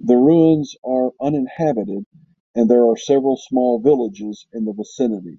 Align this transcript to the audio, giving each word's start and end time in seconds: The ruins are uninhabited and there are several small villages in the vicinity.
The 0.00 0.16
ruins 0.16 0.74
are 0.82 1.12
uninhabited 1.20 2.04
and 2.56 2.68
there 2.68 2.88
are 2.88 2.96
several 2.96 3.36
small 3.36 3.78
villages 3.78 4.48
in 4.52 4.64
the 4.64 4.72
vicinity. 4.72 5.38